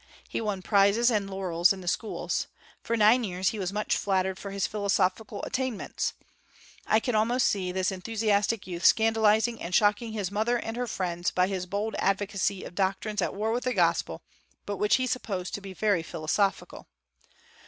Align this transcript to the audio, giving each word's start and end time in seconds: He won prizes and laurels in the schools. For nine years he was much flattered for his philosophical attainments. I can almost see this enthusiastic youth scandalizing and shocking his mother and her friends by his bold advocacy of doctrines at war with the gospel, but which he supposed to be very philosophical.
He 0.27 0.41
won 0.41 0.63
prizes 0.63 1.11
and 1.11 1.29
laurels 1.29 1.71
in 1.71 1.81
the 1.81 1.87
schools. 1.87 2.47
For 2.81 2.97
nine 2.97 3.23
years 3.23 3.49
he 3.49 3.59
was 3.59 3.71
much 3.71 3.95
flattered 3.95 4.39
for 4.39 4.49
his 4.49 4.65
philosophical 4.65 5.43
attainments. 5.43 6.13
I 6.87 6.99
can 6.99 7.13
almost 7.13 7.45
see 7.45 7.71
this 7.71 7.91
enthusiastic 7.91 8.65
youth 8.65 8.83
scandalizing 8.83 9.61
and 9.61 9.75
shocking 9.75 10.13
his 10.13 10.31
mother 10.31 10.57
and 10.57 10.75
her 10.75 10.87
friends 10.87 11.29
by 11.29 11.45
his 11.45 11.67
bold 11.67 11.93
advocacy 11.99 12.63
of 12.63 12.73
doctrines 12.73 13.21
at 13.21 13.35
war 13.35 13.51
with 13.51 13.63
the 13.65 13.73
gospel, 13.75 14.23
but 14.65 14.77
which 14.77 14.95
he 14.95 15.05
supposed 15.05 15.53
to 15.53 15.61
be 15.61 15.71
very 15.71 16.01
philosophical. 16.01 16.87